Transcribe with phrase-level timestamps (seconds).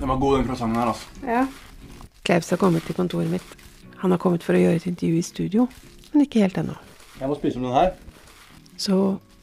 [0.00, 1.06] Den var god, den croissanten her, altså.
[1.26, 1.46] Ja.
[2.26, 3.54] Klaus har kommet til kontoret mitt.
[4.02, 5.68] Han har kommet for å gjøre et intervju i studio,
[6.12, 6.76] men ikke helt ennå.
[7.20, 7.94] Jeg må spise om den her.
[8.76, 8.98] Så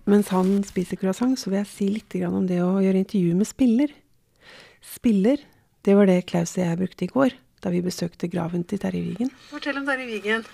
[0.09, 3.49] mens han spiser croissant, så vil jeg si litt om det å gjøre intervju med
[3.49, 3.95] spiller.
[4.83, 5.41] Spiller,
[5.85, 9.01] det var det Klaus og jeg brukte i går, da vi besøkte graven til Terje
[9.05, 9.33] Vigen.
[9.49, 10.45] Fortell om Terje Vigen.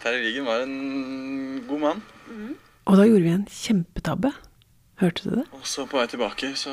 [0.00, 2.02] Terje Riggen var en god mann.
[2.88, 4.32] Og da gjorde vi en kjempetabbe.
[5.00, 5.46] Hørte du det?
[5.56, 6.72] Og så på vei tilbake så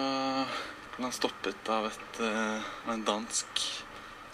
[0.98, 3.63] ble han stoppet av, et, eh, av en dansk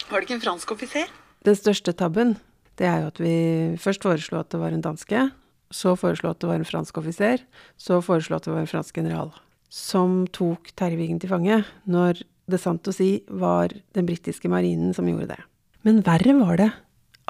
[0.08, 1.10] Var det ikke en fransk offiser?
[1.44, 2.36] Den største tabben,
[2.76, 3.34] det er jo at vi
[3.80, 5.30] først foreslo at det var en danske,
[5.72, 7.42] så foreslo at det var en fransk offiser,
[7.80, 9.32] så foreslo at det var en fransk general,
[9.72, 14.92] som tok Terje Vigen til fange, når det sant å si var den britiske marinen
[14.96, 15.40] som gjorde det.
[15.84, 16.70] Men verre var det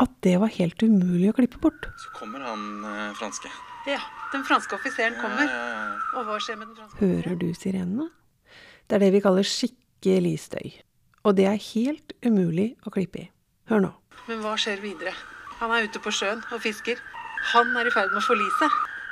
[0.01, 1.87] at det var helt umulig å klippe bort.
[2.03, 3.51] Så kommer han eh, franske.
[3.87, 4.01] Ja,
[4.33, 5.97] den franske offiseren Ja, ja, ja.
[6.17, 8.09] Og hva skjer med den franske Hører du sirenene?
[8.89, 10.73] Det er det vi kaller skikkelig støy.
[11.25, 13.29] Og det er helt umulig å klippe i.
[13.71, 13.93] Hør nå.
[14.29, 15.15] Men hva skjer videre?
[15.61, 17.01] Han er ute på sjøen og fisker.
[17.55, 18.69] Han er i ferd med å forlise.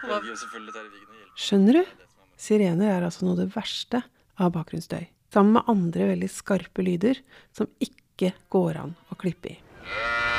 [0.08, 0.82] Hjelpe.
[1.38, 1.96] Skjønner du?
[2.42, 4.02] Sirener er altså noe av det verste
[4.40, 5.04] av bakgrunnsstøy.
[5.32, 7.22] Sammen med andre veldig skarpe lyder
[7.56, 10.31] som ikke går an å klippe i.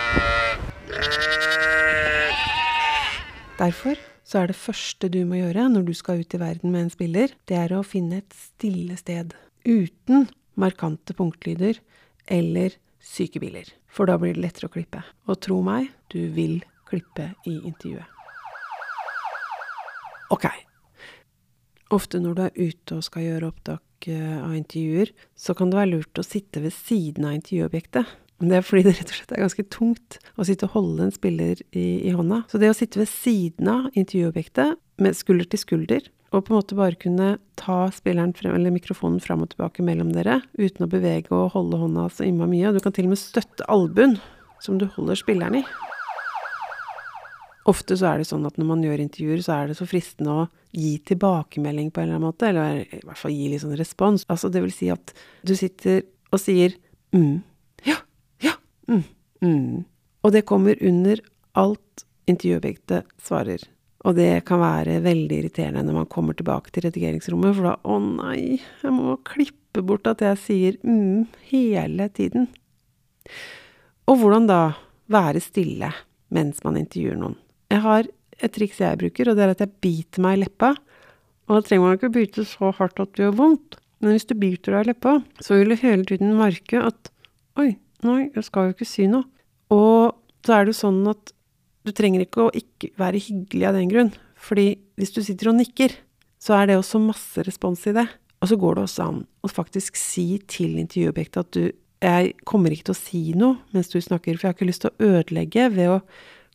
[3.59, 6.87] Derfor så er det første du må gjøre når du skal ut i verden med
[6.87, 9.35] en spiller, det er å finne et stille sted.
[9.63, 10.27] Uten
[10.59, 11.79] markante punktlyder
[12.31, 13.67] eller syke biler.
[13.93, 15.03] For da blir det lettere å klippe.
[15.29, 18.09] Og tro meg, du vil klippe i intervjuet.
[20.33, 20.47] Ok.
[21.93, 25.77] Ofte når du er ute og skal gjøre opptak eh, av intervjuer, så kan det
[25.77, 28.15] være lurt å sitte ved siden av intervjuobjektet.
[28.43, 31.05] Men det er fordi det rett og slett er ganske tungt å sitte og holde
[31.05, 32.41] en spiller i, i hånda.
[32.51, 36.57] Så det å sitte ved siden av intervjuobjektet, med skulder til skulder, og på en
[36.57, 40.89] måte bare kunne ta spilleren frem, eller mikrofonen fram og tilbake mellom dere, uten å
[40.91, 42.65] bevege og holde hånda så innmari mye.
[42.67, 44.17] Og du kan til og med støtte albuen
[44.65, 45.63] som du holder spilleren i.
[47.71, 50.35] Ofte så er det sånn at når man gjør intervjuer, så er det så fristende
[50.35, 50.45] å
[50.75, 54.27] gi tilbakemelding på en eller annen måte, eller i hvert fall gi litt sånn respons.
[54.27, 55.15] Altså det vil si at
[55.47, 56.03] du sitter
[56.33, 56.75] og sier
[57.15, 57.52] mm,
[58.89, 59.03] mm,
[59.43, 59.83] mm.
[60.23, 61.21] Og det kommer under
[61.59, 63.63] alt intervjuobjektet svarer.
[64.03, 67.99] Og det kan være veldig irriterende når man kommer tilbake til redigeringsrommet, for da å
[68.03, 72.49] nei, jeg må klippe bort at jeg sier mm hele tiden.
[74.09, 74.63] Og hvordan da
[75.11, 75.91] være stille
[76.33, 77.37] mens man intervjuer noen?
[77.71, 78.09] Jeg har
[78.43, 80.73] et triks jeg bruker, og det er at jeg biter meg i leppa.
[81.47, 83.79] Og da trenger man ikke bite så hardt at det gjør vondt.
[84.03, 87.11] Men hvis du biter deg i leppa, så vil du hele tiden merke at
[87.61, 87.75] oi,
[88.07, 89.27] nei, jeg skal jo ikke si noe.
[89.73, 90.13] Og
[90.45, 91.33] så er det jo sånn at
[91.83, 94.11] du trenger ikke å ikke være hyggelig av den grunn.
[94.39, 95.95] Fordi hvis du sitter og nikker,
[96.43, 98.07] så er det også masse respons i det.
[98.43, 101.71] Og så går det også an å faktisk si til intervjuobjektet at du
[102.03, 104.83] jeg kommer ikke til å si noe mens du snakker, for jeg har ikke lyst
[104.83, 106.01] til å ødelegge ved å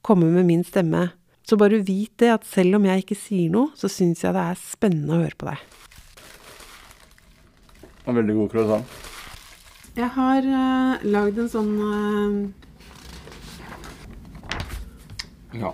[0.04, 1.06] komme med min stemme.
[1.48, 4.44] Så bare vit det, at selv om jeg ikke sier noe, så syns jeg det
[4.44, 5.62] er spennende å høre på deg.
[8.04, 8.97] En veldig god croissant.
[9.98, 11.72] Jeg har uh, lagd en sånn
[15.58, 15.72] Ja.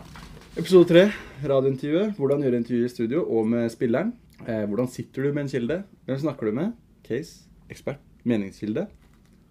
[0.57, 1.03] Episode tre,
[1.45, 2.15] radiointervjuet.
[2.17, 4.15] Hvordan gjøre intervju i studio og med spilleren.
[4.47, 5.79] Eh, hvordan sitter du med en kilde?
[6.09, 6.73] Hvem snakker du med?
[7.05, 8.87] Case, ekspert, meningskilde.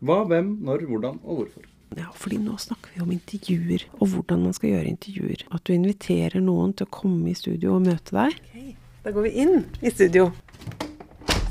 [0.01, 1.69] Hva, hvem, når, hvordan og hvorfor.
[1.94, 5.47] Ja, fordi nå snakker vi om intervjuer, og hvordan man skal gjøre intervjuer.
[5.53, 8.73] At du inviterer noen til å komme i studio og møte deg.
[9.06, 10.31] Da går vi inn i studio.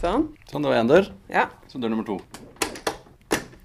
[0.03, 0.33] Sånn.
[0.51, 1.13] Sånn, det var én dør.
[1.31, 1.53] Ja.
[1.71, 2.19] Så dør nummer to.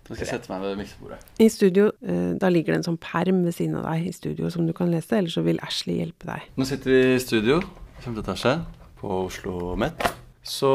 [0.07, 1.17] Så skal jeg sette meg ved miksebordet.
[1.43, 4.51] I studio, eh, da ligger det en sånn perm ved siden av deg i studio
[4.53, 6.47] som du kan lese, eller så vil Ashley hjelpe deg.
[6.55, 7.59] Nå sitter vi i studio,
[7.99, 8.55] femte etasje,
[9.01, 10.07] på Oslo Met.
[10.47, 10.69] Så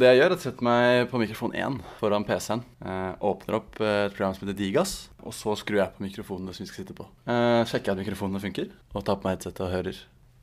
[0.00, 2.64] det jeg gjør, er å sette meg på mikrofon 1 foran PC-en.
[2.82, 6.54] Eh, åpner opp eh, et program som heter Digas, og så skrur jeg på mikrofonene
[6.56, 7.06] som vi skal sitte på.
[7.30, 10.00] Eh, sjekker at mikrofonene funker, og tar på meg headsetet og hører.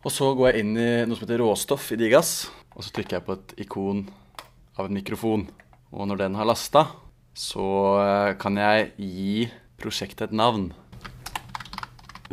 [0.07, 2.31] Og så går jeg inn i noe som heter råstoff i Digas,
[2.71, 4.05] og så trykker jeg på et ikon
[4.79, 5.49] av en mikrofon.
[5.91, 6.87] Og når den har lasta,
[7.33, 7.67] så
[8.01, 9.49] eh, kan jeg gi
[9.81, 10.71] prosjektet et navn.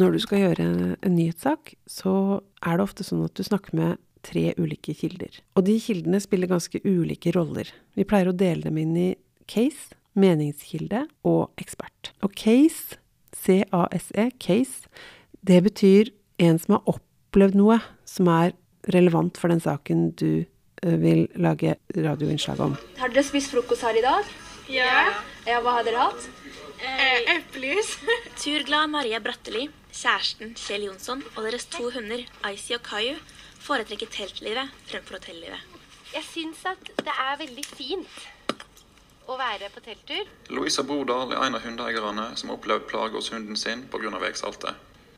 [0.00, 0.66] Når du skal gjøre
[1.04, 5.40] en nyhetssak, så er det ofte sånn at du snakker med tre ulike kilder.
[5.56, 7.68] Og de kildene spiller ganske ulike roller.
[7.96, 9.08] Vi pleier å dele dem inn i
[9.50, 12.12] case, meningskilde og ekspert.
[12.24, 12.98] Og case,
[13.36, 14.88] C-A-S-E, case,
[15.46, 18.54] det betyr en som har opplevd noe som er
[18.94, 22.78] relevant for den saken du eh, vil lage radioinnslag om.
[23.00, 24.28] Har dere spist frokost her i dag?
[24.70, 25.10] Ja.
[25.48, 26.26] Ja, hva har dere hatt?
[26.80, 27.96] Eh, Eplejus.
[28.40, 33.16] Turglad Maria Bratteli, kjæresten Kjell Jonsson og deres to hunder Icy og Kayu
[33.60, 35.64] foretrekker teltlivet fremfor hotelllivet.
[36.14, 38.22] Jeg syns at det er veldig fint
[39.30, 40.30] å være på telttur.
[40.50, 44.10] Louisa Brodal er en av hundeeierne som har opplevd plage hos hunden sin pga.
[44.22, 44.74] veisaltet.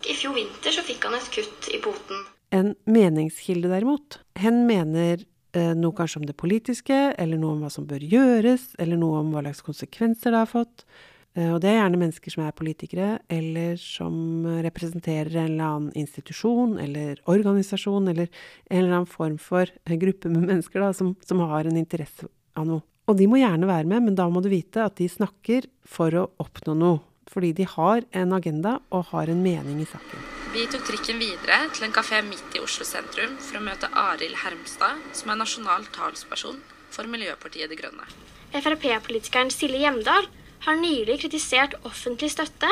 [0.08, 2.24] I fjor vinter så fikk han et kutt i poten.
[2.52, 5.22] En meningskilde derimot, hen mener
[5.52, 9.34] noe kanskje om det politiske, eller noe om hva som bør gjøres, eller noe om
[9.34, 10.86] hva slags konsekvenser det har fått.
[11.34, 16.02] Eh, og det er gjerne mennesker som er politikere, eller som representerer en eller annen
[16.04, 18.28] institusjon eller organisasjon, eller
[18.68, 22.28] en eller annen form for en gruppe med mennesker da, som, som har en interesse
[22.58, 22.84] av noe.
[23.10, 26.14] Og de må gjerne være med, men da må du vite at de snakker for
[26.14, 27.02] å oppnå noe.
[27.32, 30.41] Fordi de har en agenda og har en mening i saken.
[30.52, 34.36] Vi tok trikken videre til en kafé midt i Oslo sentrum for å møte Arild
[34.42, 36.58] Hermstad, som er nasjonal talsperson
[36.92, 38.04] for Miljøpartiet De Grønne.
[38.52, 40.28] Frp-politikeren Silje Hjemdal
[40.66, 42.68] har nylig kritisert offentlig støtte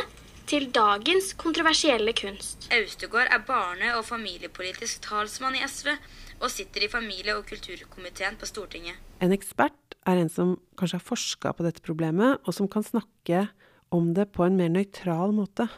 [0.50, 2.68] til dagens kontroversielle kunst.
[2.68, 5.94] Austegård er barne- og familiepolitisk talsmann i SV
[6.42, 9.00] og sitter i familie- og kulturkomiteen på Stortinget.
[9.24, 13.46] En ekspert er en som kanskje har forska på dette problemet, og som kan snakke
[13.88, 15.70] om det på en mer nøytral måte.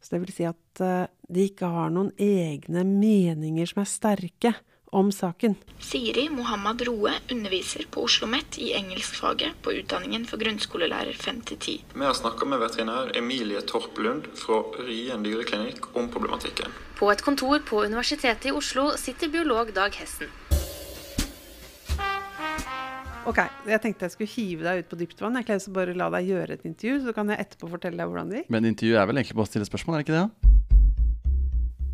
[0.00, 4.54] Så det vil si at eh, de ikke har noen egne meninger som er sterke
[4.90, 5.54] om saken.
[5.78, 11.78] Siri Mohammad Roe underviser på Oslo OsloMet i engelskfaget på utdanningen for grunnskolelærer 5-10.
[11.94, 16.74] Vi har snakka med veterinær Emilie Torp Lund fra Ryen dyreklinikk om problematikken.
[16.98, 20.28] På et kontor på Universitetet i Oslo sitter biolog Dag Hessen.
[23.28, 23.38] Ok,
[23.68, 25.36] jeg tenkte jeg skulle hive deg ut på dypt vann.
[25.38, 28.32] Jeg kan bare la deg gjøre et intervju, så kan jeg etterpå fortelle deg hvordan
[28.32, 28.52] det gikk.
[28.52, 30.49] Men intervju er vel egentlig bare å stille spørsmål, er det ikke det?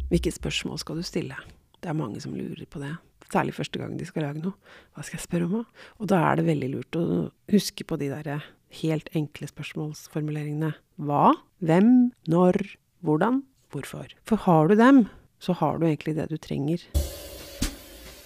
[0.06, 1.34] Hvilke spørsmål skal du stille?
[1.82, 2.92] Det er mange som lurer på det.
[3.26, 4.54] Særlig første gang de skal lage noe.
[4.94, 5.86] Hva skal jeg spørre om, da?
[5.98, 7.06] Og da er det veldig lurt å
[7.50, 8.36] huske på de derre
[8.84, 10.70] helt enkle spørsmålsformuleringene.
[11.02, 11.32] Hva?
[11.58, 11.88] Hvem?
[12.30, 12.54] Når?
[13.02, 13.40] Hvordan?
[13.74, 14.14] Hvorfor?
[14.30, 15.00] For har du dem,
[15.42, 16.86] så har du egentlig det du trenger.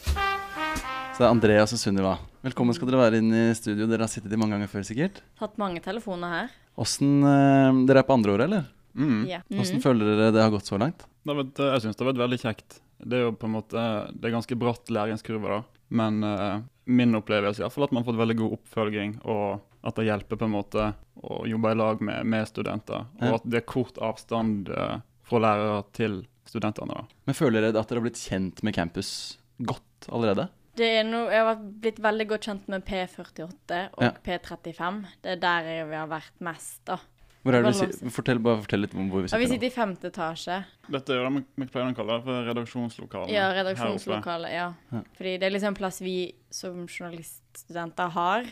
[0.04, 2.18] Så det er Andreas og Sunniva.
[2.44, 3.88] Velkommen skal dere være inn i studio.
[3.88, 5.24] Dere har sittet i mange ganger før, sikkert.
[5.40, 6.52] Hatt mange telefoner her.
[6.80, 8.68] Åssen eh, Dere er på andre året, eller?
[8.96, 9.26] Mm.
[9.28, 9.42] Yeah.
[9.48, 9.82] Hvordan Mhm.
[9.82, 11.06] føler dere det har gått så langt?
[11.24, 12.80] Det har jeg syns det har vært veldig kjekt.
[13.00, 15.62] Det er jo på en måte, det er ganske bratt læringskurve, da.
[15.90, 19.14] Men uh, min opplevelse er i hvert fall at man har fått veldig god oppfølging,
[19.24, 23.06] og at det hjelper på en måte å jobbe i lag med, med studenter.
[23.20, 23.34] Og Ja.
[23.34, 26.88] at det er kort avstand uh, fra lærere til studentene.
[26.94, 27.04] da.
[27.26, 30.48] Men føler dere at dere har blitt kjent med campus godt allerede?
[30.76, 34.10] Det er noe, jeg har blitt veldig godt kjent med P48 og Ja.
[34.24, 35.04] P35.
[35.22, 36.98] Det er der jeg- vi har vært mest, da.
[37.40, 37.72] Hvor er det
[38.02, 39.40] vi fortell, bare fortell litt om hvor vi sitter.
[39.40, 40.58] Ja, vi sitter i femte etasje.
[40.92, 43.32] Dette er jo det vi- pleier å kalle det for redaksjonslokalet.
[43.32, 44.52] Ja, redaksjonslokalet.
[44.52, 44.72] Ja.
[45.16, 48.44] Fordi det er liksom en plass vi som journaliststudenter har.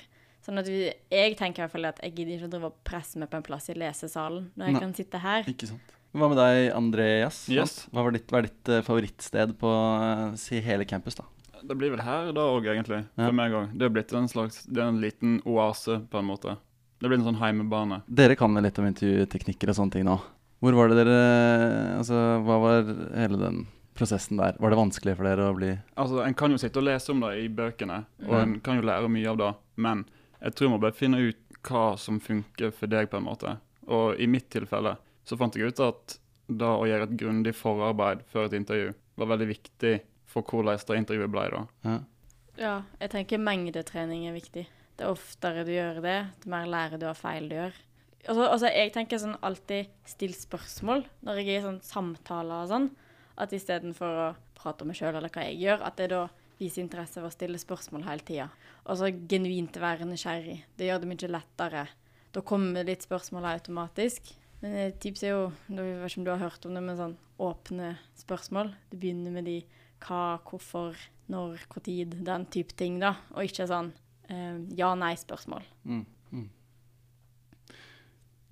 [0.45, 2.77] Sånn at vi, jeg tenker i hvert fall at jeg gidder ikke å drive og
[2.89, 4.81] presse meg på en plass i lesesalen når jeg Nei.
[4.81, 5.43] kan sitte her.
[5.51, 5.95] Ikke sant.
[6.17, 7.43] Hva med deg, Andreas?
[7.53, 7.83] Yes.
[7.93, 11.27] Hva var ditt, hva er ditt eh, favorittsted på eh, si hele campus, da?
[11.61, 13.03] Det blir vel her da òg, egentlig.
[13.19, 13.27] Ja.
[13.27, 13.75] For meg òg.
[13.77, 16.57] Det er blitt en slags Det er en liten oase, på en måte.
[16.99, 18.03] Det blir en sånn heimebane.
[18.07, 20.19] Dere kan vel litt om intervjuteknikker og sånne ting nå.
[20.59, 21.19] Hvor var det dere
[21.95, 23.61] Altså, hva var hele den
[23.99, 24.57] prosessen der?
[24.59, 27.23] Var det vanskelig for dere å bli Altså, En kan jo sitte og lese om
[27.23, 28.41] det i bøkene, og mm.
[28.43, 30.05] en kan jo lære mye av det, men
[30.39, 33.57] jeg tror man bør finne ut hva som funker for deg, på en måte.
[33.91, 34.97] Og i mitt tilfelle
[35.27, 36.19] så fant jeg ut at
[36.49, 39.99] da å gjøre et grundig forarbeid før et intervju var veldig viktig
[40.29, 41.51] for hvordan det intervjuet ble.
[41.55, 41.67] da.
[41.85, 41.99] ja.
[42.59, 44.65] Ja, jeg tenker mengdetrening er viktig.
[44.99, 47.77] Det oftere du gjør det, det mer lærer du av feil du gjør.
[48.27, 52.73] Altså, altså jeg tenker sånn alltid still spørsmål når jeg er i sånn samtaler og
[52.73, 52.91] sånn.
[53.39, 54.29] At istedenfor å
[54.59, 56.25] prate om meg sjøl eller hva jeg gjør, at jeg da
[56.59, 58.49] viser interesse for å stille spørsmål hele tida.
[58.89, 60.59] Og så genuint være nysgjerrig.
[60.75, 61.87] Det gjør det mye lettere.
[62.35, 64.33] Da kommer litt spørsmål automatisk.
[64.59, 66.99] Men et tips er jo, jeg vet ikke om du har hørt om det, men
[66.99, 68.73] sånn åpne spørsmål.
[68.91, 69.61] Du begynner med de
[70.03, 70.99] hva, hvorfor,
[71.31, 73.15] når, hvor tid, den type ting, da.
[73.37, 75.63] Og ikke sånn eh, ja-nei-spørsmål.
[75.89, 76.05] Mm.
[76.33, 76.49] Mm.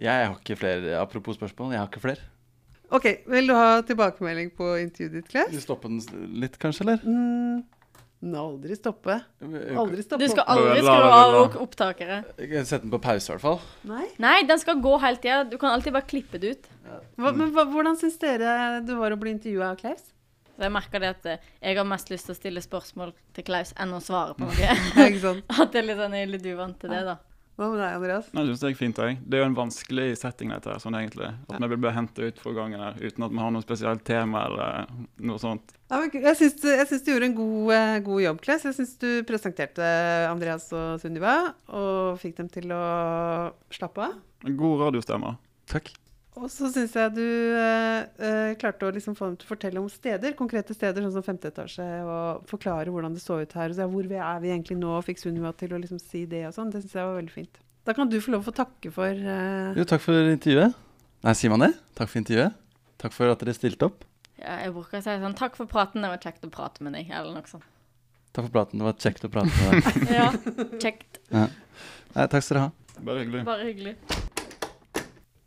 [0.00, 2.24] Jeg har ikke flere Apropos spørsmål, jeg har ikke flere.
[2.94, 5.48] Ok, vil du ha tilbakemelding på intervjuet ditt, Klaus?
[5.50, 7.00] Vil du stoppe den litt, kanskje, eller?
[7.02, 7.64] Mm,
[8.22, 9.16] den aldri stoppe.
[9.42, 10.20] Aldri stoppe.
[10.22, 12.20] Du skal aldri skru av la- opp- opptakere.
[12.38, 13.58] Jeg kan Sette den på pause, i hvert fall.
[13.90, 14.06] Nei?
[14.22, 15.40] Nei, den skal gå hele tida.
[15.50, 16.68] Du kan alltid bare klippe det ut.
[17.18, 20.12] Hva, men hva, hvordan syns dere det var å bli intervjua av Klaus?
[20.56, 23.46] Så jeg merker det at eh, jeg har mest lyst til å stille spørsmål til
[23.46, 24.76] Klaus enn å svare på noe.
[25.06, 25.48] Ikke sant?
[25.60, 27.18] At det er litt sånn, jeg er litt uvant til det, da.
[27.56, 28.26] Hva med deg, Andreas?
[28.36, 29.16] Nei, det synes Det er fint, jeg.
[29.24, 31.30] Det er jo en vanskelig setting, dette her, sånn egentlig.
[31.48, 34.42] At vi blir henta ut fra gangen her, uten at vi har noe spesielt tema
[34.50, 34.92] eller
[35.24, 35.72] noe sånt.
[35.88, 38.68] Ja, men, jeg syns du, jeg syns du gjorde en god, eh, god jobb, Klaus.
[38.68, 39.88] Jeg syns du presenterte
[40.28, 41.36] Andreas og Sunniva
[41.72, 42.82] og fikk dem til å
[43.72, 44.18] slappe av.
[44.44, 45.38] God radiostemme.
[45.72, 45.94] Takk.
[46.36, 49.80] Og så syns jeg du eh, eh, klarte å liksom få dem til å fortelle
[49.80, 53.72] om steder, konkrete steder, sånn som femte etasje, og forklare hvordan det så ut her.
[53.72, 56.26] Og så, ja, hvor vi er vi egentlig nå, fikk Sunniva til å liksom si
[56.28, 56.74] det og sånn.
[56.74, 57.62] Det syns jeg var veldig fint.
[57.88, 60.76] Da kan du få lov å få takke for eh, Jo, takk for intervjuet.
[61.24, 61.72] Nei, sier man det?
[61.96, 62.58] Takk for intervjuet.
[63.00, 64.04] Takk for at dere stilte opp.
[64.36, 66.98] Ja, jeg bruker å si sånn Takk for praten, det var kjekt å prate med
[66.98, 67.64] deg, eller noe sånt.
[68.36, 68.82] Takk for praten.
[68.82, 70.10] Det var kjekt å prate med deg.
[70.18, 70.28] Ja,
[70.82, 71.22] kjekt.
[71.32, 71.46] Ja.
[72.12, 73.00] Nei, takk skal dere ha.
[73.08, 73.46] Bare hyggelig.
[73.48, 73.96] Bare hyggelig.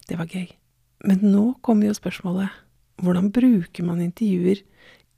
[0.10, 0.50] Det var gøy.
[1.06, 2.52] Men nå kommer jo spørsmålet
[3.00, 4.62] hvordan bruker man intervjuer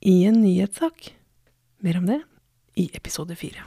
[0.06, 1.10] i en nyhetssak?
[1.82, 2.20] Mer om det
[2.78, 3.64] i episode fire.